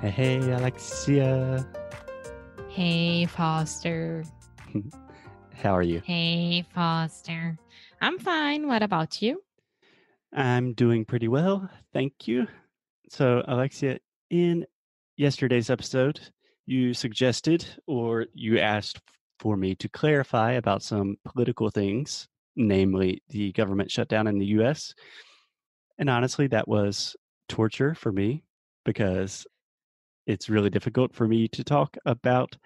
Hey, 0.00 0.38
Alexia. 0.38 1.66
Hey, 2.68 3.26
Foster. 3.26 4.22
How 5.54 5.76
are 5.76 5.82
you? 5.82 6.00
Hey, 6.04 6.64
Foster. 6.72 7.58
I'm 8.00 8.20
fine. 8.20 8.68
What 8.68 8.84
about 8.84 9.20
you? 9.20 9.42
I'm 10.32 10.72
doing 10.74 11.04
pretty 11.04 11.26
well. 11.26 11.68
Thank 11.92 12.28
you. 12.28 12.46
So, 13.10 13.42
Alexia, 13.48 13.98
in 14.30 14.66
yesterday's 15.16 15.68
episode, 15.68 16.20
you 16.64 16.94
suggested 16.94 17.66
or 17.88 18.26
you 18.32 18.60
asked 18.60 19.00
for 19.40 19.56
me 19.56 19.74
to 19.74 19.88
clarify 19.88 20.52
about 20.52 20.84
some 20.84 21.16
political 21.24 21.70
things, 21.70 22.28
namely 22.54 23.20
the 23.30 23.50
government 23.50 23.90
shutdown 23.90 24.28
in 24.28 24.38
the 24.38 24.46
US. 24.46 24.94
And 25.98 26.08
honestly, 26.08 26.46
that 26.48 26.68
was 26.68 27.16
torture 27.48 27.96
for 27.96 28.12
me 28.12 28.44
because 28.84 29.44
it's 30.28 30.50
really 30.50 30.70
difficult 30.70 31.12
for 31.14 31.26
me 31.26 31.48
to 31.48 31.64
talk 31.64 31.96
about 32.04 32.56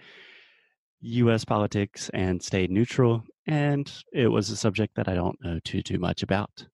US 1.01 1.45
politics 1.45 2.11
and 2.13 2.43
stay 2.43 2.67
neutral. 2.67 3.25
And 3.47 3.91
it 4.13 4.27
was 4.27 4.51
a 4.51 4.57
subject 4.57 4.97
that 4.97 5.09
I 5.09 5.15
don't 5.15 5.39
know 5.43 5.59
too, 5.65 5.81
too 5.81 5.99
much 5.99 6.23
about. 6.23 6.67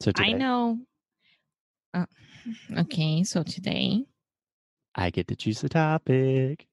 So 0.00 0.12
today, 0.12 0.30
I 0.30 0.32
know. 0.32 0.78
Uh, 1.94 2.06
okay, 2.78 3.22
so 3.22 3.42
today. 3.42 4.04
I 4.94 5.10
get 5.10 5.28
to 5.28 5.36
choose 5.36 5.60
the 5.60 5.68
topic. 5.68 6.66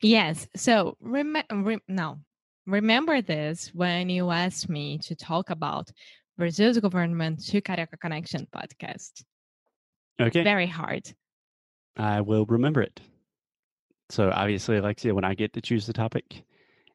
Yes. 0.00 0.48
So, 0.56 0.96
rem- 1.00 1.36
rem- 1.50 1.82
no, 1.86 2.18
remember 2.66 3.20
this 3.20 3.70
when 3.74 4.08
you 4.08 4.30
asked 4.30 4.70
me 4.70 4.98
to 4.98 5.14
talk 5.14 5.50
about 5.50 5.90
Brazil's 6.36 6.78
government 6.78 7.44
to 7.46 7.60
Carioca 7.60 7.98
Connection 8.00 8.46
podcast. 8.54 9.22
Okay. 10.20 10.42
Very 10.42 10.66
hard. 10.66 11.12
I 11.96 12.20
will 12.20 12.44
remember 12.46 12.82
it. 12.82 13.00
So 14.10 14.30
obviously, 14.30 14.76
Alexia, 14.76 15.14
when 15.14 15.24
I 15.24 15.34
get 15.34 15.52
to 15.54 15.60
choose 15.60 15.86
the 15.86 15.92
topic, 15.92 16.44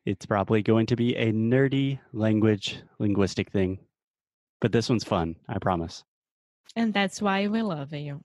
it's 0.05 0.25
probably 0.25 0.61
going 0.61 0.85
to 0.87 0.95
be 0.95 1.15
a 1.15 1.31
nerdy 1.31 1.99
language 2.13 2.81
linguistic 2.99 3.51
thing. 3.51 3.79
But 4.61 4.71
this 4.71 4.89
one's 4.89 5.03
fun, 5.03 5.35
I 5.47 5.59
promise. 5.59 6.03
And 6.75 6.93
that's 6.93 7.21
why 7.21 7.47
we 7.47 7.61
love 7.61 7.93
you. 7.93 8.23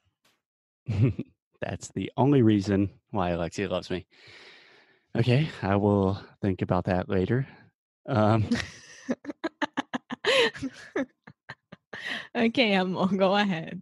That's 1.60 1.88
the 1.92 2.12
only 2.18 2.42
reason 2.42 2.90
why 3.10 3.30
Alexia 3.30 3.68
loves 3.68 3.88
me. 3.90 4.06
Okay, 5.16 5.48
I 5.62 5.76
will 5.76 6.20
think 6.42 6.60
about 6.60 6.84
that 6.84 7.08
later. 7.08 7.46
Um, 8.06 8.46
okay, 12.36 12.74
I'm 12.74 12.96
Amor, 12.96 13.16
go 13.16 13.34
ahead. 13.36 13.80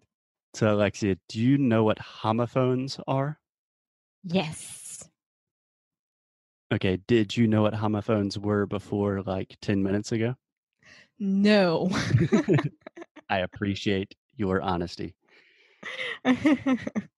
So, 0.54 0.74
Alexia, 0.74 1.16
do 1.28 1.40
you 1.40 1.58
know 1.58 1.84
what 1.84 1.98
homophones 1.98 2.98
are? 3.06 3.38
Yes. 4.24 5.04
Okay, 6.72 6.98
did 7.06 7.36
you 7.36 7.46
know 7.46 7.62
what 7.62 7.74
homophones 7.74 8.38
were 8.38 8.66
before 8.66 9.22
like 9.22 9.56
10 9.60 9.82
minutes 9.82 10.12
ago? 10.12 10.34
No. 11.18 11.90
I 13.28 13.38
appreciate 13.38 14.14
your 14.36 14.60
honesty. 14.62 15.14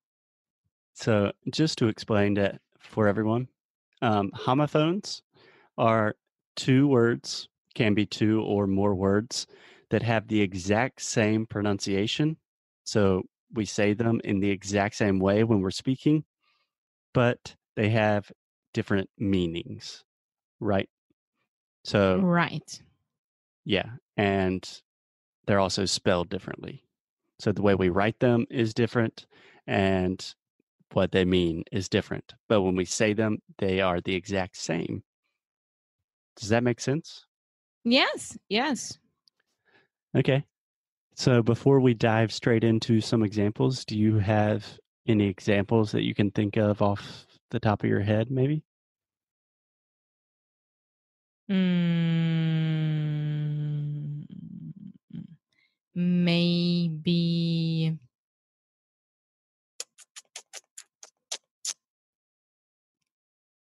So, 0.95 1.33
just 1.51 1.79
to 1.79 1.89
explain 1.89 2.35
that 2.35 2.61
for 2.79 3.09
everyone, 3.09 3.49
um, 4.01 4.31
homophones 4.33 5.23
are 5.77 6.15
two 6.55 6.87
words, 6.87 7.49
can 7.75 7.95
be 7.95 8.07
two 8.07 8.43
or 8.43 8.69
more 8.69 8.95
words 8.95 9.49
that 9.91 10.03
have 10.05 10.29
the 10.29 10.41
exact 10.41 11.03
same 11.03 11.47
pronunciation. 11.47 12.37
So, 12.85 13.23
we 13.55 13.65
say 13.65 13.95
them 13.95 14.21
in 14.25 14.41
the 14.41 14.51
exact 14.51 14.97
same 14.97 15.19
way 15.19 15.45
when 15.45 15.61
we're 15.61 15.71
speaking, 15.71 16.25
but 17.13 17.57
they 17.77 17.89
have 17.91 18.31
different 18.73 19.09
meanings, 19.19 20.05
right? 20.61 20.89
So, 21.85 22.19
right. 22.19 22.83
yeah, 23.65 23.91
and 24.17 24.69
they're 25.47 25.61
also 25.61 25.85
spelled 25.85 26.31
differently. 26.31 26.83
So, 27.39 27.53
the 27.53 27.63
way 27.63 27.75
we 27.75 27.89
write 27.89 28.21
them 28.21 28.47
is 28.51 28.75
different, 28.75 29.27
and 29.67 30.35
what 30.93 31.13
they 31.13 31.25
mean 31.25 31.65
is 31.73 31.89
different. 31.89 32.35
But 32.49 32.63
when 32.63 32.77
we 32.77 32.85
say 32.85 33.13
them, 33.13 33.39
they 33.59 33.81
are 33.81 34.01
the 34.01 34.15
exact 34.15 34.57
same. 34.57 35.03
Does 36.37 36.49
that 36.49 36.65
make 36.65 36.81
sense? 36.81 37.27
Yes. 37.85 38.37
Yes. 38.49 38.99
Okay. 40.17 40.45
So 41.15 41.43
before 41.43 41.81
we 41.81 41.95
dive 41.95 42.33
straight 42.33 42.65
into 42.65 43.01
some 43.01 43.23
examples, 43.23 43.85
do 43.85 43.97
you 43.97 44.19
have 44.19 44.79
any 45.07 45.29
examples 45.29 45.93
that 45.93 46.03
you 46.03 46.15
can 46.15 46.31
think 46.31 46.57
of 46.57 46.83
off 46.83 47.27
the 47.51 47.61
top 47.61 47.85
of 47.85 47.91
your 47.91 48.01
head, 48.01 48.31
maybe? 48.31 48.65
Mm, 52.65 54.25
maybe 55.95 57.99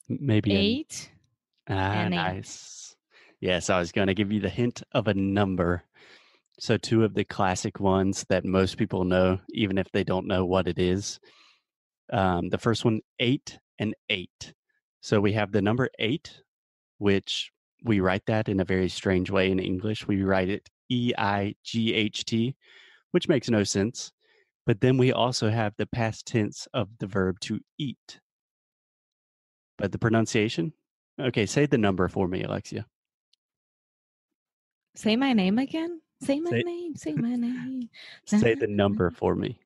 Maybe 0.09 0.53
an- 0.55 0.61
eight. 0.61 1.11
ah, 1.69 1.73
and 1.93 2.15
eight. 2.15 2.17
nice. 2.17 2.97
Yes, 3.41 3.71
I 3.71 3.79
was 3.79 3.93
going 3.93 4.09
to 4.09 4.15
give 4.15 4.33
you 4.33 4.41
the 4.41 4.49
hint 4.49 4.83
of 4.93 5.09
a 5.09 5.15
number. 5.15 5.83
So 6.59 6.77
two 6.77 7.05
of 7.05 7.15
the 7.15 7.25
classic 7.25 7.81
ones 7.81 8.25
that 8.29 8.45
most 8.45 8.77
people 8.79 9.05
know, 9.05 9.41
even 9.51 9.77
if 9.77 9.91
they 9.91 10.05
don't 10.05 10.27
know 10.27 10.45
what 10.45 10.69
it 10.69 10.79
is. 10.79 11.19
Um, 12.13 12.49
the 12.49 12.59
first 12.59 12.85
one, 12.85 13.01
eight 13.19 13.59
and 13.79 13.95
eight. 14.09 14.55
So 15.01 15.21
we 15.21 15.33
have 15.33 15.53
the 15.53 15.63
number 15.63 15.89
eight, 15.99 16.43
which 16.99 17.51
we 17.83 18.01
write 18.01 18.25
that 18.27 18.49
in 18.49 18.61
a 18.61 18.65
very 18.65 18.89
strange 18.89 19.31
way 19.31 19.51
in 19.51 19.59
English. 19.59 20.07
We 20.07 20.23
write 20.23 20.49
it 20.49 20.69
E 20.89 21.13
I 21.19 21.57
G 21.65 21.93
H 21.93 22.25
T, 22.25 22.55
which 23.11 23.29
makes 23.29 23.51
no 23.51 23.65
sense. 23.65 24.13
But 24.65 24.81
then 24.81 24.97
we 24.97 25.13
also 25.13 25.51
have 25.51 25.75
the 25.77 25.87
past 25.87 26.27
tense 26.27 26.69
of 26.73 26.89
the 26.99 27.07
verb 27.07 27.41
to 27.41 27.61
eat. 27.79 28.21
But 29.77 29.93
the 29.93 29.99
pronunciation, 29.99 30.73
okay, 31.21 31.47
say 31.47 31.67
the 31.67 31.79
number 31.79 32.09
for 32.09 32.29
me, 32.29 32.45
Alexia. 32.45 32.87
Say 34.95 35.17
my 35.17 35.33
name 35.33 35.59
again. 35.59 36.01
Say 36.25 36.41
my 36.41 36.51
Say- 36.51 36.63
name. 36.63 36.97
Say 36.97 37.13
my 37.15 37.35
name. 37.37 37.89
Say 38.27 38.55
the 38.55 38.67
number 38.83 39.11
for 39.11 39.35
me. 39.35 39.59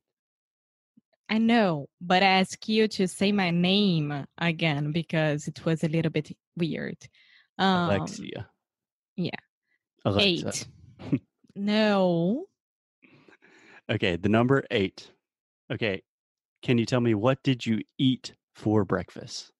I 1.30 1.36
know, 1.38 1.88
but 2.00 2.22
I 2.22 2.26
ask 2.40 2.66
you 2.68 2.88
to 2.88 3.06
say 3.06 3.32
my 3.32 3.50
name 3.50 4.24
again 4.38 4.92
because 4.92 5.46
it 5.46 5.62
was 5.64 5.84
a 5.84 5.88
little 5.88 6.10
bit 6.10 6.34
weird. 6.56 6.96
Um, 7.58 7.90
Alexia. 7.90 8.48
yeah. 9.16 9.30
Alexa. 10.06 10.66
Eight. 11.12 11.20
no. 11.54 12.46
Okay, 13.90 14.16
the 14.16 14.28
number 14.30 14.64
eight. 14.70 15.10
Okay, 15.70 16.02
can 16.62 16.78
you 16.78 16.86
tell 16.86 17.00
me 17.00 17.12
what 17.14 17.42
did 17.42 17.66
you 17.66 17.82
eat 17.98 18.32
for 18.54 18.86
breakfast? 18.86 19.52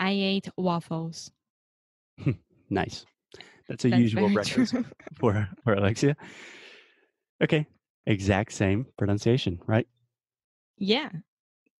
I 0.00 0.10
ate 0.10 0.48
waffles. 0.56 1.30
Nice. 2.70 3.06
That's 3.68 3.84
a 3.84 3.90
That's 3.90 4.00
usual 4.00 4.28
breakfast 4.30 4.72
true. 4.72 4.84
for 5.18 5.48
for 5.64 5.74
Alexia. 5.74 6.16
Okay, 7.42 7.66
exact 8.06 8.52
same 8.52 8.86
pronunciation, 8.96 9.58
right? 9.66 9.86
yeah. 10.78 11.10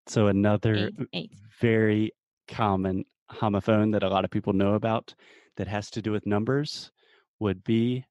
So 0.08 0.28
another 0.28 0.76
Eight. 0.76 0.94
Eight. 1.12 1.32
very 1.60 2.12
common 2.46 3.04
homophone 3.30 3.90
that 3.92 4.04
a 4.04 4.08
lot 4.08 4.24
of 4.24 4.30
people 4.30 4.52
know 4.52 4.74
about 4.74 5.14
that 5.56 5.66
has 5.66 5.90
to 5.90 6.02
do 6.02 6.12
with 6.12 6.26
numbers 6.26 6.92
would 7.40 7.64
be 7.64 8.04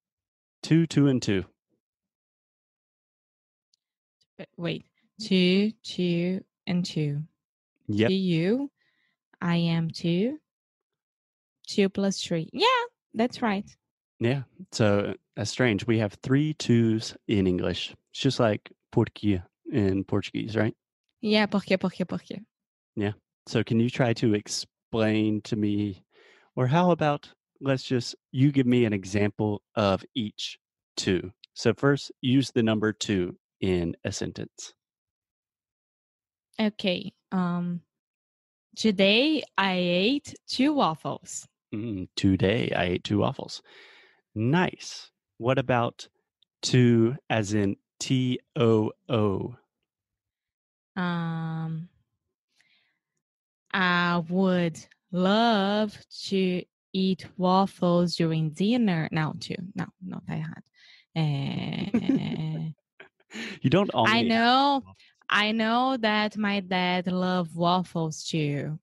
two, 0.62 0.86
two, 0.88 1.08
and 1.08 1.22
two. 1.22 1.46
But 4.38 4.50
wait. 4.58 4.84
Two, 5.22 5.72
two, 5.84 6.44
and 6.68 6.84
two. 6.86 7.24
Yep. 7.88 8.10
To 8.10 8.14
you, 8.14 8.70
I 9.42 9.56
am 9.56 9.90
two. 9.90 10.40
Two 11.68 11.88
plus 11.88 12.22
three. 12.22 12.50
Yeah, 12.52 12.68
that's 13.16 13.42
right. 13.42 13.66
Yeah. 14.20 14.44
So 14.72 15.14
that's 15.36 15.52
strange. 15.52 15.88
We 15.88 16.00
have 16.00 16.14
three 16.24 16.54
twos 16.54 17.16
in 17.28 17.48
English. 17.48 17.94
It's 18.12 18.22
just 18.22 18.40
like 18.40 18.72
porque 18.92 19.42
in 19.72 20.04
Portuguese, 20.04 20.56
right? 20.56 20.76
Yeah, 21.22 21.48
por 21.48 21.62
qué, 21.62 21.80
por 21.80 21.90
qué, 21.90 22.08
por 22.08 22.20
qué? 22.20 22.40
Yeah. 22.96 23.14
So 23.48 23.64
can 23.64 23.80
you 23.80 23.90
try 23.90 24.14
to 24.14 24.34
explain 24.34 25.42
to 25.42 25.56
me, 25.56 26.06
or 26.56 26.68
how 26.68 26.92
about 26.92 27.30
let's 27.62 27.84
just 27.84 28.16
you 28.32 28.52
give 28.52 28.68
me 28.68 28.86
an 28.86 28.94
example 28.94 29.62
of 29.76 30.04
each 30.16 30.58
two. 30.96 31.32
So 31.54 31.74
first, 31.74 32.12
use 32.22 32.52
the 32.52 32.64
number 32.64 32.94
two 32.94 33.38
in 33.62 33.96
a 34.04 34.12
sentence. 34.12 34.74
Okay. 36.60 37.14
Um, 37.32 37.82
today 38.76 39.44
I 39.58 39.74
ate 39.74 40.36
two 40.48 40.74
waffles. 40.74 41.48
Mm, 41.76 42.08
today 42.16 42.72
I 42.74 42.86
ate 42.86 43.04
two 43.04 43.20
waffles. 43.20 43.62
Nice. 44.34 45.12
What 45.38 45.60
about 45.60 46.08
two 46.62 47.18
as 47.30 47.54
in 47.54 47.76
T 48.00 48.40
O 48.56 48.92
O? 49.10 49.56
Um, 50.96 51.90
I 53.74 54.24
would 54.30 54.80
love 55.12 55.98
to 56.28 56.64
eat 56.94 57.26
waffles 57.38 58.16
during 58.16 58.52
dinner. 58.52 59.10
Now, 59.12 59.34
two. 59.38 59.56
No, 59.76 59.88
not 60.02 60.26
tá 60.26 60.36
errado. 60.36 60.64
Eh, 61.16 62.72
You 63.62 63.70
don't 63.70 63.92
only 63.94 64.12
I 64.12 64.22
know. 64.22 64.84
I 65.30 65.52
know 65.52 65.98
that 65.98 66.38
my 66.38 66.62
dad 66.62 67.08
love 67.08 67.54
waffles 67.54 68.24
too. 68.24 68.80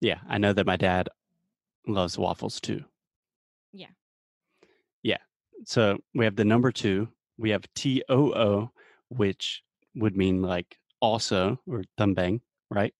Yeah, 0.00 0.20
I 0.26 0.38
know 0.38 0.54
that 0.54 0.66
my 0.66 0.76
dad 0.76 1.08
loves 1.86 2.18
waffles 2.18 2.60
too. 2.60 2.84
Yeah. 3.72 3.88
Yeah. 5.02 5.18
So 5.64 5.98
we 6.14 6.24
have 6.24 6.36
the 6.36 6.44
number 6.44 6.72
two. 6.72 7.08
We 7.38 7.50
have 7.50 7.66
T 7.74 8.02
O 8.08 8.32
O, 8.32 8.70
which 9.08 9.62
would 9.94 10.16
mean 10.16 10.42
like 10.42 10.78
also 11.00 11.58
or 11.66 11.84
também, 11.98 12.40
right? 12.70 12.94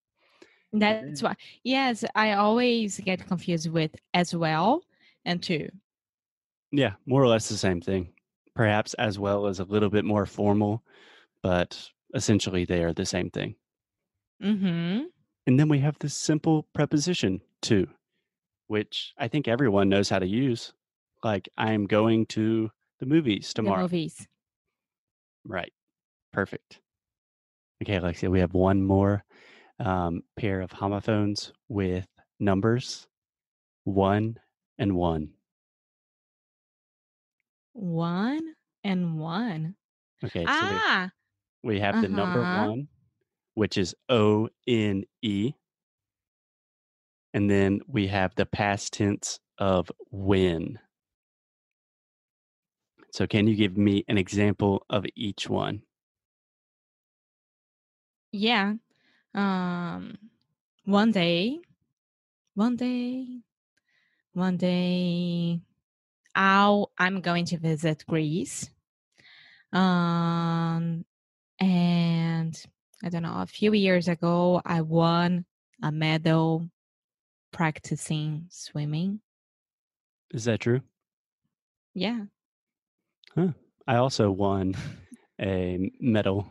That's 0.73 1.23
why. 1.23 1.34
Yes, 1.64 2.05
I 2.14 2.32
always 2.32 2.99
get 2.99 3.26
confused 3.26 3.70
with 3.70 3.94
as 4.14 4.34
well 4.34 4.82
and 5.25 5.43
too. 5.43 5.69
Yeah, 6.70 6.94
more 7.06 7.23
or 7.23 7.28
less 7.28 7.49
the 7.49 7.58
same 7.58 7.81
thing. 7.81 8.08
Perhaps 8.55 8.94
as 8.94 9.19
well 9.19 9.46
as 9.46 9.61
a 9.61 9.64
little 9.64 9.90
bit 9.90 10.05
more 10.05 10.26
formal, 10.26 10.82
but 11.43 11.90
essentially 12.14 12.64
they 12.64 12.82
are 12.82 12.93
the 12.94 13.06
same 13.06 13.31
thing. 13.31 13.55
Mm-hmm. 14.43 15.05
And 15.46 15.61
then 15.61 15.69
we 15.69 15.78
have 15.81 15.99
this 15.99 16.17
simple 16.17 16.67
preposition 16.73 17.40
to, 17.62 17.87
which 18.73 19.13
I 19.19 19.29
think 19.29 19.49
everyone 19.49 19.91
knows 19.91 20.09
how 20.09 20.19
to 20.19 20.27
use. 20.27 20.73
Like, 21.23 21.47
I'm 21.59 21.87
going 21.87 22.25
to 22.29 22.71
the 23.01 23.07
movies 23.07 23.49
The 23.49 23.57
tomorrow. 23.57 23.83
movies. 23.83 24.27
Right. 25.45 25.75
Perfect. 26.33 26.81
Okay, 27.83 27.97
Alexia, 27.97 28.31
we 28.31 28.41
have 28.41 28.55
one 28.55 28.83
more 28.83 29.25
um, 29.79 30.23
pair 30.39 30.63
of 30.63 30.73
homophones 30.73 31.53
with 31.69 32.07
numbers 32.41 33.07
one 33.85 34.39
and 34.79 34.97
one. 34.97 35.35
One 37.75 38.55
and 38.85 39.19
one. 39.19 39.75
Okay, 40.25 40.47
so 40.47 40.51
we, 40.51 40.79
ah, 40.81 41.11
we 41.63 41.81
have 41.81 42.01
the 42.01 42.09
number 42.09 42.41
uh-huh. 42.41 42.69
one, 42.69 42.89
which 43.53 43.77
is 43.77 43.95
O 44.09 44.49
N 44.67 45.05
E. 45.21 45.53
And 47.34 47.50
then 47.50 47.81
we 47.87 48.08
have 48.08 48.34
the 48.34 48.46
past 48.46 48.94
tense 48.94 49.38
of 49.58 49.90
when. 50.11 50.79
So, 53.12 53.29
can 53.29 53.46
you 53.46 53.55
give 53.55 53.76
me 53.76 54.05
an 54.08 54.19
example 54.19 54.84
of 54.90 55.05
each 55.14 55.49
one? 55.49 55.84
yeah. 58.32 58.75
Um, 59.34 60.19
one 60.84 61.12
day, 61.12 61.61
one 62.55 62.76
day, 62.76 63.43
one 64.32 64.56
day, 64.56 65.61
I'll 66.35 66.93
I'm 66.99 67.20
going 67.20 67.46
to 67.46 67.58
visit 67.58 68.05
Greece. 68.08 68.70
Um, 69.73 71.05
and 71.58 72.64
I 73.05 73.08
don't 73.08 73.23
know. 73.23 73.35
A 73.40 73.46
few 73.46 73.73
years 73.73 74.08
ago, 74.08 74.62
I 74.64 74.82
won 74.82 75.46
a 75.82 75.93
medal 75.93 76.69
practicing 77.52 78.46
swimming. 78.50 79.20
Is 80.32 80.44
that 80.46 80.60
true? 80.60 80.81
Yeah. 81.94 82.25
I 83.87 83.96
also 83.96 84.31
won 84.31 84.75
a 85.40 85.90
medal, 86.00 86.49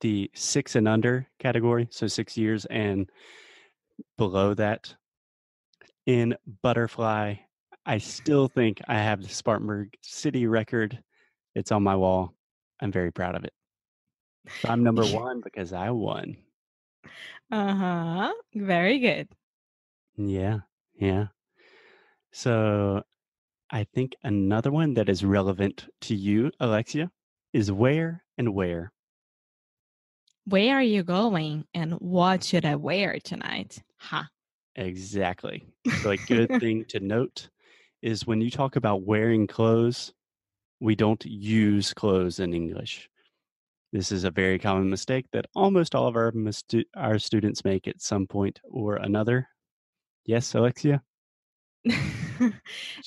the 0.00 0.30
six 0.34 0.76
and 0.76 0.88
under 0.88 1.26
category, 1.38 1.88
so 1.90 2.06
six 2.06 2.36
years 2.36 2.64
and 2.66 3.08
below 4.16 4.54
that. 4.54 4.94
In 6.06 6.34
butterfly, 6.62 7.34
I 7.86 7.98
still 7.98 8.48
think 8.48 8.80
I 8.88 8.94
have 8.94 9.22
the 9.22 9.28
Spartanburg 9.28 9.94
City 10.00 10.46
record. 10.46 10.98
It's 11.54 11.72
on 11.72 11.82
my 11.82 11.94
wall. 11.94 12.34
I'm 12.80 12.90
very 12.90 13.12
proud 13.12 13.34
of 13.34 13.44
it. 13.44 13.52
So 14.60 14.70
I'm 14.70 14.82
number 14.82 15.04
one 15.06 15.40
because 15.42 15.72
I 15.72 15.90
won. 15.90 16.36
Uh 17.52 17.74
huh. 17.74 18.32
Very 18.54 18.98
good. 18.98 19.28
Yeah, 20.28 20.60
yeah. 20.94 21.26
So 22.32 23.02
I 23.70 23.84
think 23.84 24.14
another 24.22 24.70
one 24.70 24.94
that 24.94 25.08
is 25.08 25.24
relevant 25.24 25.86
to 26.02 26.14
you, 26.14 26.50
Alexia, 26.60 27.10
is 27.52 27.72
where 27.72 28.24
and 28.38 28.54
where. 28.54 28.92
Where 30.44 30.76
are 30.76 30.82
you 30.82 31.02
going 31.02 31.64
and 31.74 31.94
what 31.94 32.44
should 32.44 32.64
I 32.64 32.76
wear 32.76 33.18
tonight? 33.20 33.82
Ha. 33.98 34.28
Exactly. 34.76 35.66
So 36.02 36.10
a 36.10 36.16
good 36.16 36.48
thing 36.60 36.84
to 36.88 37.00
note 37.00 37.48
is 38.02 38.26
when 38.26 38.40
you 38.40 38.50
talk 38.50 38.76
about 38.76 39.02
wearing 39.02 39.46
clothes, 39.46 40.12
we 40.80 40.94
don't 40.94 41.24
use 41.24 41.92
clothes 41.92 42.40
in 42.40 42.54
English. 42.54 43.08
This 43.92 44.12
is 44.12 44.24
a 44.24 44.30
very 44.30 44.58
common 44.58 44.88
mistake 44.88 45.26
that 45.32 45.46
almost 45.54 45.94
all 45.94 46.06
of 46.06 46.16
our 46.16 46.32
our 46.96 47.18
students 47.18 47.64
make 47.64 47.88
at 47.88 48.00
some 48.00 48.26
point 48.26 48.60
or 48.64 48.96
another. 48.96 49.48
Yes, 50.26 50.54
Alexia? 50.54 51.02
She's 51.88 52.50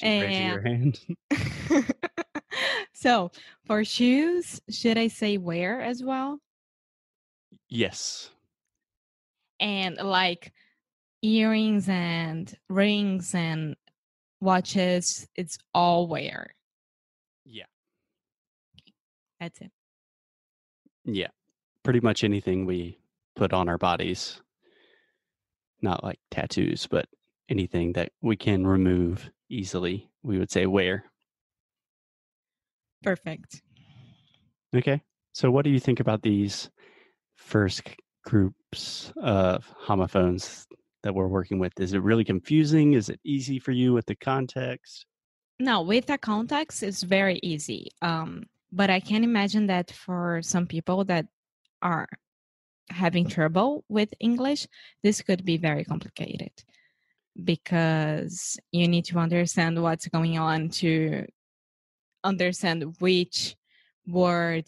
raising 0.02 0.48
her 0.48 0.62
hand. 0.62 1.00
so 2.94 3.32
for 3.66 3.84
shoes, 3.84 4.62
should 4.70 4.98
I 4.98 5.08
say 5.08 5.38
wear 5.38 5.82
as 5.82 6.04
well? 6.04 6.40
yes. 7.70 8.30
And 9.60 9.98
like 9.98 10.52
earrings 11.22 11.88
and 11.88 12.54
rings 12.70 13.34
and 13.34 13.76
watches, 14.42 15.28
it's 15.36 15.58
all 15.74 16.08
wear. 16.08 16.54
Yeah. 17.46 17.66
That's 19.40 19.60
it. 19.62 19.72
Yeah. 21.06 21.28
Pretty 21.84 22.00
much 22.00 22.24
anything 22.24 22.66
we 22.66 23.00
put 23.36 23.54
on 23.54 23.70
our 23.70 23.78
bodies. 23.78 24.42
Not 25.84 26.04
like 26.04 26.18
tattoos, 26.32 26.88
but 26.88 27.06
anything 27.50 27.94
that 27.94 28.12
we 28.22 28.36
can 28.36 28.66
remove 28.66 29.30
easily, 29.50 30.10
we 30.24 30.40
would 30.40 30.50
say 30.50 30.66
wear. 30.66 31.06
Perfect. 33.04 33.62
Okay. 34.76 35.02
So, 35.34 35.52
what 35.52 35.66
do 35.66 35.72
you 35.72 35.80
think 35.80 36.00
about 36.00 36.22
these 36.22 36.70
first 37.36 37.84
groups 38.24 39.12
of 39.22 39.66
homophones 39.78 40.66
that 41.04 41.14
we're 41.14 41.28
working 41.28 41.60
with? 41.60 41.74
Is 41.80 41.94
it 41.94 42.02
really 42.02 42.24
confusing? 42.24 42.94
Is 42.94 43.10
it 43.10 43.20
easy 43.26 43.60
for 43.60 43.72
you 43.72 43.94
with 43.94 44.06
the 44.06 44.16
context? 44.16 45.06
No, 45.60 45.82
with 45.82 46.08
the 46.08 46.18
context, 46.18 46.82
it's 46.82 47.04
very 47.04 47.40
easy. 47.44 47.90
Um, 48.02 48.44
but 48.72 48.90
I 48.90 49.00
can 49.00 49.24
imagine 49.24 49.68
that 49.68 49.92
for 49.92 50.42
some 50.42 50.66
people 50.66 51.04
that 51.06 51.28
are 51.82 52.08
having 52.94 53.26
mm-hmm. 53.26 53.34
trouble 53.34 53.84
with 53.90 54.10
English, 54.20 54.68
this 55.02 55.22
could 55.22 55.44
be 55.44 55.58
very 55.58 55.84
complicated 55.84 56.52
because 57.44 58.58
you 58.72 58.88
need 58.88 59.06
to 59.06 59.18
understand 59.18 59.82
what's 59.82 60.08
going 60.08 60.38
on 60.38 60.70
to 60.70 61.26
understand 62.24 62.96
which 63.00 63.56
word 64.08 64.66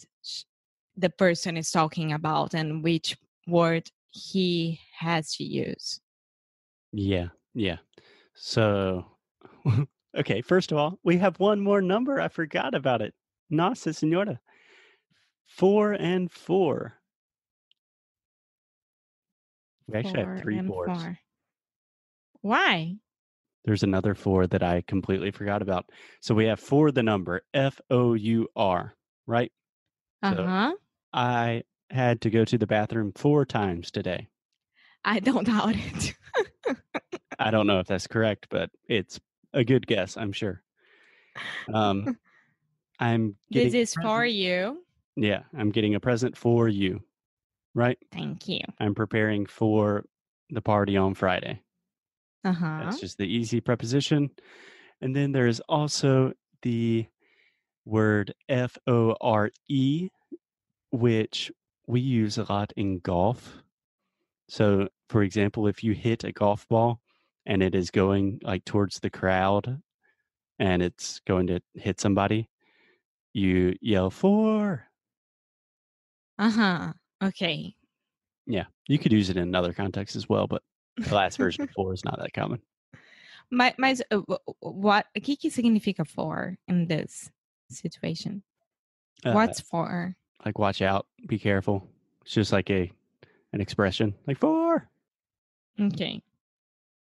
the 0.96 1.10
person 1.10 1.56
is 1.56 1.70
talking 1.70 2.12
about 2.12 2.54
and 2.54 2.82
which 2.82 3.16
word 3.46 3.88
he 4.10 4.80
has 4.98 5.34
to 5.36 5.44
use. 5.44 6.00
Yeah. 6.92 7.28
Yeah. 7.54 7.78
So, 8.34 9.06
okay. 10.16 10.40
First 10.40 10.72
of 10.72 10.78
all, 10.78 10.98
we 11.04 11.18
have 11.18 11.38
one 11.38 11.60
more 11.60 11.82
number. 11.82 12.20
I 12.20 12.28
forgot 12.28 12.74
about 12.74 13.02
it. 13.02 13.14
Nossa 13.50 13.90
Senhora. 13.90 14.38
Four 15.46 15.92
and 15.92 16.30
four. 16.30 16.94
We 19.88 19.98
actually 19.98 20.24
have 20.24 20.40
three 20.40 20.60
fours. 20.66 21.02
four. 21.02 21.18
Why? 22.40 22.96
There's 23.64 23.82
another 23.82 24.14
four 24.14 24.46
that 24.46 24.62
I 24.62 24.82
completely 24.86 25.30
forgot 25.30 25.62
about. 25.62 25.86
So 26.20 26.34
we 26.34 26.46
have 26.46 26.60
four, 26.60 26.92
the 26.92 27.02
number 27.02 27.42
F 27.54 27.80
O 27.90 28.14
U 28.14 28.48
R, 28.54 28.94
right? 29.26 29.52
Uh 30.22 30.34
So- 30.34 30.44
huh. 30.46 30.72
I 31.12 31.62
had 31.90 32.20
to 32.22 32.30
go 32.30 32.44
to 32.44 32.58
the 32.58 32.66
bathroom 32.66 33.12
four 33.14 33.44
times 33.44 33.90
today. 33.90 34.28
I 35.04 35.20
don't 35.20 35.44
doubt 35.44 35.74
it. 35.76 36.14
I 37.38 37.50
don't 37.50 37.66
know 37.66 37.78
if 37.78 37.86
that's 37.86 38.06
correct, 38.08 38.48
but 38.50 38.70
it's 38.88 39.20
a 39.54 39.62
good 39.64 39.86
guess, 39.86 40.16
I'm 40.16 40.32
sure. 40.32 40.62
Um, 41.72 42.18
I'm 42.98 43.36
this 43.50 43.72
is 43.74 43.94
for 43.94 44.24
you. 44.26 44.82
Yeah, 45.16 45.42
I'm 45.56 45.70
getting 45.70 45.94
a 45.94 46.00
present 46.00 46.36
for 46.36 46.68
you, 46.68 47.02
right? 47.76 47.98
Thank 48.10 48.48
you. 48.48 48.60
I'm 48.80 48.94
preparing 48.94 49.46
for 49.46 50.06
the 50.50 50.62
party 50.62 50.96
on 50.96 51.14
Friday. 51.14 51.60
Uh 52.42 52.52
huh. 52.52 52.80
That's 52.84 53.00
just 53.00 53.18
the 53.18 53.26
easy 53.26 53.60
preposition. 53.60 54.30
And 55.00 55.14
then 55.14 55.32
there 55.32 55.46
is 55.46 55.60
also 55.68 56.32
the 56.62 57.06
word 57.84 58.34
F 58.48 58.78
O 58.86 59.14
R 59.20 59.50
E, 59.68 60.08
which 60.90 61.52
we 61.86 62.00
use 62.00 62.38
a 62.38 62.50
lot 62.50 62.72
in 62.76 62.98
golf. 63.00 63.62
So, 64.48 64.88
for 65.10 65.22
example, 65.22 65.66
if 65.66 65.84
you 65.84 65.92
hit 65.92 66.24
a 66.24 66.32
golf 66.32 66.66
ball 66.68 67.00
and 67.44 67.62
it 67.62 67.74
is 67.74 67.90
going 67.90 68.40
like 68.42 68.64
towards 68.64 69.00
the 69.00 69.10
crowd 69.10 69.82
and 70.58 70.82
it's 70.82 71.20
going 71.26 71.48
to 71.48 71.60
hit 71.74 72.00
somebody, 72.00 72.48
you 73.34 73.76
yell 73.82 74.08
four. 74.08 74.86
Uh 76.38 76.50
huh. 76.50 76.92
Okay. 77.22 77.74
Yeah, 78.46 78.64
you 78.86 78.98
could 78.98 79.12
use 79.12 79.30
it 79.30 79.36
in 79.36 79.42
another 79.42 79.72
context 79.72 80.16
as 80.16 80.28
well, 80.28 80.46
but 80.46 80.62
the 80.96 81.14
last 81.14 81.36
version 81.36 81.62
of 81.64 81.70
four 81.70 81.92
is 81.92 82.04
not 82.04 82.18
that 82.18 82.32
common. 82.32 82.60
My, 83.50 83.74
my, 83.78 83.96
uh, 84.10 84.20
wh- 84.28 84.50
wh- 84.60 84.62
what 84.62 85.06
que 85.22 85.36
significa 85.50 86.06
for 86.06 86.56
in 86.68 86.86
this 86.86 87.30
situation? 87.70 88.42
Uh, 89.24 89.32
What's 89.32 89.60
for? 89.60 90.16
like 90.44 90.58
watch 90.58 90.82
out, 90.82 91.06
be 91.26 91.38
careful. 91.38 91.88
It's 92.22 92.32
just 92.34 92.52
like 92.52 92.70
a 92.70 92.90
an 93.52 93.60
expression, 93.60 94.14
like 94.26 94.38
four. 94.38 94.88
Okay. 95.80 96.22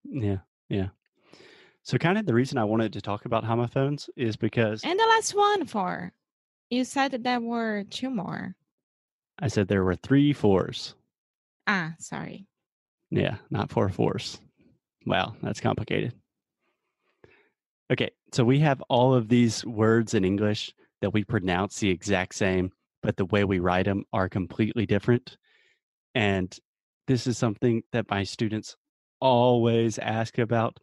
Yeah, 0.03 0.37
yeah. 0.69 0.89
So 1.83 1.97
kind 1.97 2.17
of 2.17 2.25
the 2.25 2.33
reason 2.33 2.57
I 2.57 2.63
wanted 2.63 2.93
to 2.93 3.01
talk 3.01 3.25
about 3.25 3.43
homophones 3.43 4.09
is 4.15 4.35
because 4.35 4.83
And 4.83 4.99
the 4.99 5.03
last 5.05 5.35
one 5.35 5.65
for. 5.65 6.11
You 6.69 6.83
said 6.83 7.11
that 7.11 7.23
there 7.23 7.39
were 7.39 7.83
two 7.89 8.09
more. 8.09 8.55
I 9.39 9.47
said 9.47 9.67
there 9.67 9.83
were 9.83 9.95
three 9.95 10.33
fours. 10.33 10.95
Ah, 11.67 11.93
sorry. 11.99 12.47
Yeah, 13.11 13.37
not 13.49 13.69
four 13.69 13.89
fours. 13.89 14.39
Wow, 15.05 15.35
that's 15.41 15.59
complicated. 15.59 16.13
Okay, 17.91 18.11
so 18.31 18.43
we 18.43 18.59
have 18.59 18.81
all 18.89 19.13
of 19.13 19.27
these 19.27 19.63
words 19.65 20.13
in 20.13 20.25
English 20.25 20.73
that 21.01 21.11
we 21.11 21.23
pronounce 21.23 21.79
the 21.79 21.89
exact 21.89 22.33
same, 22.33 22.71
but 23.03 23.17
the 23.17 23.25
way 23.25 23.43
we 23.43 23.59
write 23.59 23.85
them 23.85 24.03
are 24.11 24.27
completely 24.27 24.85
different. 24.85 25.37
And 26.15 26.57
this 27.07 27.27
is 27.27 27.37
something 27.37 27.83
that 27.91 28.09
my 28.09 28.23
students 28.23 28.75
always 29.19 29.99
ask 29.99 30.37
about. 30.39 30.79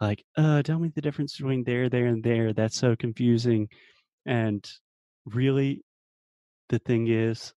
Like, 0.00 0.24
uh, 0.36 0.62
tell 0.62 0.78
me 0.78 0.90
the 0.94 1.00
difference 1.00 1.36
between 1.36 1.64
there, 1.64 1.88
there, 1.88 2.06
and 2.06 2.22
there. 2.22 2.52
That's 2.52 2.76
so 2.76 2.94
confusing. 2.96 3.68
And 4.26 4.68
really, 5.24 5.82
the 6.68 6.78
thing 6.80 7.08
is, 7.08 7.54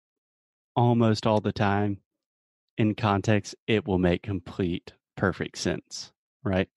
almost 0.77 1.27
all 1.27 1.41
the 1.41 1.51
time, 1.51 1.98
in 2.77 2.93
context, 2.96 3.55
it 3.65 3.86
will 3.88 3.98
make 3.98 4.22
complete, 4.22 4.93
perfect 5.17 5.57
sense, 5.57 6.12
right? 6.43 6.69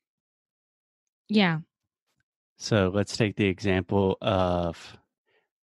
Yeah. 1.29 1.61
So 2.57 2.91
let's 2.93 3.17
take 3.17 3.37
the 3.37 3.47
example 3.47 4.17
of 4.23 4.97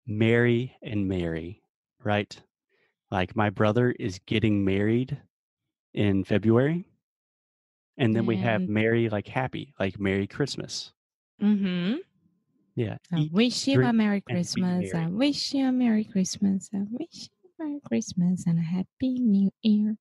Mary 0.06 0.76
and 0.84 1.08
Mary, 1.08 1.64
right? 2.04 2.40
Like 3.10 3.36
my 3.36 3.50
brother 3.50 3.92
is 4.00 4.20
getting 4.26 4.64
married 4.66 5.18
in 5.94 6.24
February. 6.26 6.86
And 7.98 8.14
then 8.14 8.26
we 8.26 8.36
have 8.38 8.62
And- 8.62 8.70
Merry 8.70 9.08
like 9.08 9.28
happy, 9.28 9.74
like 9.80 10.00
Merry 10.00 10.28
Christmas. 10.28 10.92
Mm-hmm. 11.42 11.96
Yeah. 12.76 12.98
I 13.14 13.30
wish 13.32 13.68
you 13.68 13.82
a 13.82 13.94
Merry 13.94 14.20
Christmas. 14.20 14.94
I 14.94 15.08
wish 15.08 15.54
you 15.54 15.66
a 15.68 15.72
Merry 15.72 16.04
Christmas. 16.04 16.70
I 16.74 16.84
wish 16.92 17.30
Merry 17.60 17.80
Christmas 17.86 18.46
and 18.48 18.60
a 18.60 18.62
Happy 18.62 19.20
New 19.20 19.52
Year. 19.62 19.96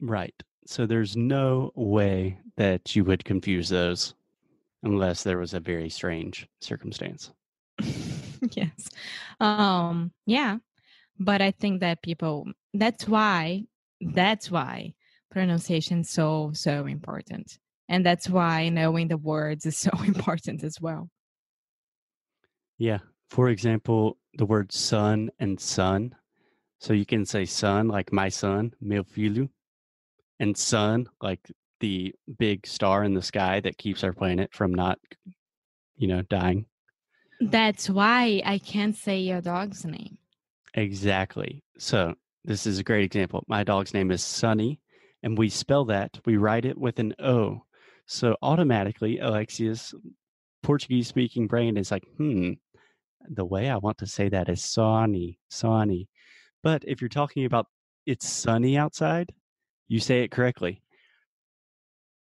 Right. 0.00 0.34
So 0.66 0.86
there's 0.86 1.16
no 1.16 1.72
way 1.74 2.38
that 2.56 2.94
you 2.94 3.04
would 3.04 3.24
confuse 3.24 3.68
those 3.68 4.14
unless 4.82 5.22
there 5.22 5.38
was 5.38 5.54
a 5.54 5.60
very 5.60 5.88
strange 5.88 6.46
circumstance. 6.60 7.32
yes. 8.52 8.88
Um, 9.40 10.12
yeah. 10.26 10.58
But 11.18 11.42
I 11.42 11.50
think 11.50 11.80
that 11.80 12.02
people 12.02 12.46
that's 12.74 13.08
why 13.08 13.64
that's 14.00 14.50
why 14.50 14.94
pronunciation 15.30 16.00
is 16.00 16.10
so 16.10 16.52
so 16.54 16.86
important. 16.86 17.58
And 17.88 18.04
that's 18.04 18.28
why 18.28 18.68
knowing 18.68 19.08
the 19.08 19.16
words 19.16 19.66
is 19.66 19.76
so 19.76 19.90
important 20.04 20.62
as 20.62 20.80
well. 20.80 21.08
Yeah. 22.78 22.98
For 23.30 23.48
example, 23.48 24.18
the 24.34 24.46
word 24.46 24.72
son 24.72 25.30
and 25.38 25.58
son. 25.58 26.14
So 26.78 26.92
you 26.92 27.04
can 27.04 27.24
say 27.24 27.44
son 27.44 27.88
like 27.88 28.12
my 28.12 28.28
son, 28.28 28.72
meu 28.80 29.02
filho, 29.02 29.48
and 30.38 30.56
sun 30.56 31.08
like 31.20 31.40
the 31.80 32.14
big 32.38 32.66
star 32.66 33.04
in 33.04 33.14
the 33.14 33.22
sky 33.22 33.60
that 33.60 33.78
keeps 33.78 34.04
our 34.04 34.12
planet 34.12 34.50
from 34.52 34.72
not, 34.72 34.98
you 35.96 36.08
know, 36.08 36.22
dying. 36.22 36.66
That's 37.40 37.88
why 37.88 38.42
I 38.44 38.58
can't 38.58 38.96
say 38.96 39.20
your 39.20 39.40
dog's 39.40 39.84
name. 39.84 40.18
Exactly. 40.74 41.62
So 41.78 42.14
this 42.44 42.66
is 42.66 42.78
a 42.78 42.84
great 42.84 43.04
example. 43.04 43.44
My 43.48 43.64
dog's 43.64 43.94
name 43.94 44.10
is 44.10 44.22
Sunny, 44.22 44.80
and 45.22 45.36
we 45.36 45.48
spell 45.48 45.84
that, 45.86 46.18
we 46.24 46.36
write 46.36 46.64
it 46.64 46.78
with 46.78 46.98
an 46.98 47.14
O. 47.18 47.62
So 48.06 48.36
automatically, 48.42 49.18
Alexia's 49.18 49.94
Portuguese 50.62 51.08
speaking 51.08 51.46
brain 51.46 51.76
is 51.76 51.90
like, 51.90 52.04
hmm, 52.16 52.52
the 53.28 53.44
way 53.44 53.68
I 53.68 53.76
want 53.76 53.98
to 53.98 54.06
say 54.06 54.28
that 54.28 54.48
is 54.48 54.64
Sonny, 54.64 55.38
Sonny. 55.50 56.08
But 56.68 56.84
if 56.86 57.00
you're 57.00 57.08
talking 57.08 57.46
about 57.46 57.68
it's 58.04 58.28
sunny 58.28 58.76
outside, 58.76 59.32
you 59.86 60.00
say 60.00 60.22
it 60.22 60.30
correctly. 60.30 60.82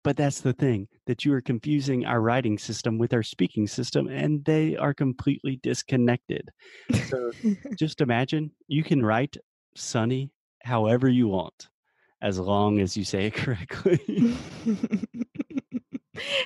But 0.05 0.17
that's 0.17 0.41
the 0.41 0.53
thing 0.53 0.87
that 1.09 1.25
you 1.25 1.33
are 1.33 1.41
confusing 1.41 2.07
our 2.07 2.21
writing 2.21 2.57
system 2.57 2.97
with 2.97 3.13
our 3.13 3.25
speaking 3.25 3.67
system, 3.67 4.07
and 4.07 4.45
they 4.45 4.77
are 4.77 4.95
completely 4.95 5.59
disconnected. 5.65 6.49
So 7.09 7.33
just 7.77 8.01
imagine 8.01 8.53
you 8.69 8.85
can 8.85 9.05
write 9.05 9.37
sunny 9.75 10.31
however 10.63 11.09
you 11.09 11.27
want, 11.27 11.67
as 12.23 12.39
long 12.39 12.79
as 12.79 12.97
you 12.97 13.03
say 13.03 13.27
it 13.27 13.35
correctly. 13.43 13.99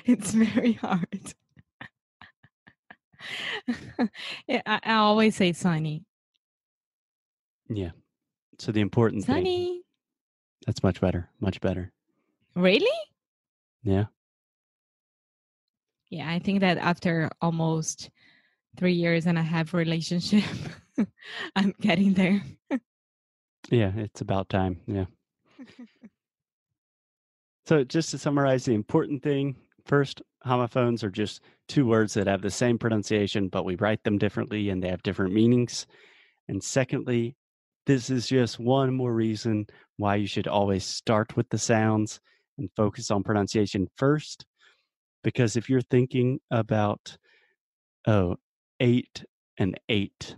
it's 0.05 0.31
very 0.31 0.73
hard. 0.73 1.35
yeah, 4.47 4.63
I, 4.65 4.79
I 4.81 4.93
always 4.95 5.35
say 5.35 5.53
sunny. 5.53 6.03
Yeah. 7.75 7.91
So 8.59 8.71
the 8.71 8.81
important 8.81 9.25
thing 9.25 9.35
Sunny. 9.35 9.81
that's 10.65 10.83
much 10.83 11.01
better, 11.01 11.29
much 11.39 11.61
better. 11.61 11.91
Really? 12.55 12.97
Yeah. 13.83 14.05
Yeah, 16.09 16.29
I 16.29 16.39
think 16.39 16.59
that 16.59 16.77
after 16.77 17.29
almost 17.41 18.09
three 18.77 18.93
years 18.93 19.25
and 19.25 19.37
a 19.37 19.43
half 19.43 19.73
relationship, 19.73 20.43
I'm 21.55 21.73
getting 21.79 22.13
there. 22.13 22.43
Yeah, 23.69 23.91
it's 23.95 24.21
about 24.21 24.49
time. 24.49 24.81
Yeah. 24.87 25.05
So, 27.67 27.83
just 27.83 28.09
to 28.11 28.17
summarize 28.17 28.65
the 28.65 28.73
important 28.73 29.21
thing 29.23 29.55
first, 29.85 30.21
homophones 30.43 31.03
are 31.03 31.11
just 31.11 31.41
two 31.67 31.85
words 31.85 32.15
that 32.15 32.27
have 32.27 32.41
the 32.41 32.49
same 32.49 32.77
pronunciation, 32.77 33.47
but 33.49 33.65
we 33.65 33.75
write 33.75 34.03
them 34.03 34.17
differently 34.17 34.69
and 34.69 34.81
they 34.81 34.89
have 34.89 35.03
different 35.03 35.33
meanings. 35.33 35.85
And 36.47 36.61
secondly, 36.63 37.35
this 37.85 38.09
is 38.09 38.27
just 38.27 38.59
one 38.59 38.93
more 38.93 39.13
reason 39.13 39.65
why 39.97 40.15
you 40.15 40.27
should 40.27 40.47
always 40.47 40.85
start 40.85 41.35
with 41.35 41.49
the 41.49 41.57
sounds 41.57 42.19
and 42.57 42.69
focus 42.75 43.11
on 43.11 43.23
pronunciation 43.23 43.87
first. 43.97 44.45
Because 45.23 45.55
if 45.55 45.69
you're 45.69 45.81
thinking 45.81 46.39
about, 46.49 47.17
oh, 48.07 48.37
eight 48.79 49.23
and 49.57 49.79
eight, 49.89 50.35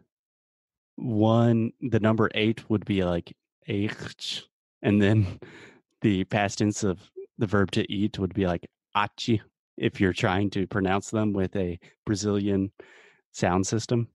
one, 0.96 1.72
the 1.82 2.00
number 2.00 2.30
eight 2.34 2.70
would 2.70 2.86
be 2.86 3.04
like 3.04 3.34
eight, 3.68 4.44
and 4.82 5.02
then 5.02 5.40
the 6.02 6.24
past 6.26 6.60
tense 6.60 6.84
of 6.84 7.00
the 7.38 7.48
verb 7.48 7.72
to 7.72 7.92
eat 7.92 8.20
would 8.20 8.34
be 8.34 8.46
like 8.46 8.68
achi 8.96 9.42
if 9.78 10.00
you're 10.00 10.14
trying 10.14 10.50
to 10.52 10.68
pronounce 10.68 11.10
them 11.10 11.34
with 11.34 11.56
a 11.56 11.80
Brazilian 12.06 12.72
sound 13.32 13.66
system. 13.66 14.08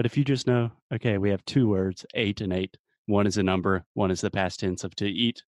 But 0.00 0.06
if 0.06 0.16
you 0.16 0.24
just 0.24 0.46
know, 0.46 0.70
okay, 0.90 1.18
we 1.18 1.28
have 1.28 1.44
two 1.44 1.68
words, 1.68 2.06
eight 2.14 2.40
and 2.40 2.54
eight, 2.54 2.78
one 3.04 3.26
is 3.26 3.36
a 3.36 3.42
number, 3.42 3.84
one 3.92 4.10
is 4.10 4.22
the 4.22 4.30
past 4.30 4.60
tense 4.60 4.82
of 4.82 4.94
to 4.94 5.06
eat, 5.06 5.42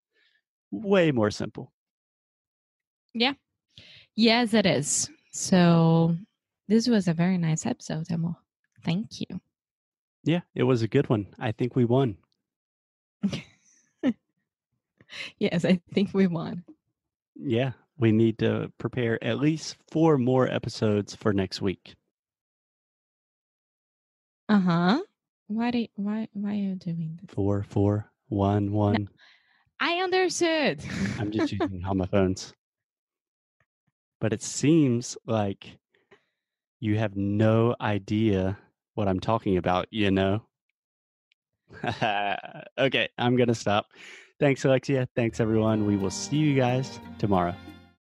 way 0.72 1.14
more 1.14 1.32
simple. 1.32 1.72
Yeah. 3.14 3.36
Yes, 4.14 4.54
it 4.54 4.66
is. 4.66 5.10
So 5.32 6.18
this 6.68 6.90
was 6.90 7.08
a 7.08 7.14
very 7.14 7.38
nice 7.38 7.66
episode, 7.66 8.12
Emil. 8.12 8.38
Thank 8.84 9.22
you. 9.22 9.40
Yeah, 10.26 10.42
it 10.54 10.64
was 10.64 10.82
a 10.82 10.88
good 10.90 11.08
one. 11.08 11.28
I 11.40 11.54
think 11.54 11.78
we 11.78 11.86
won. 11.86 12.18
yes, 15.40 15.64
I 15.64 15.80
think 15.94 16.14
we 16.14 16.28
won. 16.28 16.66
Yeah, 17.38 17.72
we 17.98 18.12
need 18.12 18.40
to 18.40 18.70
prepare 18.78 19.18
at 19.24 19.40
least 19.40 19.78
four 19.90 20.18
more 20.18 20.46
episodes 20.50 21.16
for 21.16 21.32
next 21.32 21.62
week. 21.62 21.96
Uh 24.52 24.60
huh. 24.60 25.02
Why 25.48 25.72
do 25.72 25.88
why 25.96 26.28
why 26.34 26.50
are 26.50 26.54
you 26.56 26.76
doing 26.76 27.18
this? 27.22 27.34
Four, 27.34 27.64
four, 27.70 28.12
one, 28.28 28.74
one. 28.74 29.08
I 29.80 30.00
understood. 30.00 30.84
I'm 31.18 31.32
just 31.32 31.54
using 31.54 31.80
homophones. 31.86 32.54
But 34.20 34.34
it 34.34 34.44
seems 34.44 35.18
like 35.26 35.78
you 36.82 36.98
have 36.98 37.16
no 37.16 37.78
idea 37.80 38.58
what 38.96 39.08
I'm 39.08 39.22
talking 39.22 39.56
about, 39.56 39.88
you 39.90 40.12
know? 40.12 40.44
okay, 42.78 43.08
I'm 43.18 43.38
going 43.38 43.48
to 43.48 43.56
stop. 43.56 43.86
Thanks, 44.38 44.66
Alexia. 44.66 45.08
Thanks, 45.16 45.40
everyone. 45.40 45.86
We 45.86 45.96
will 45.96 46.12
see 46.12 46.36
you 46.36 46.56
guys 46.56 47.00
tomorrow. 47.20 47.56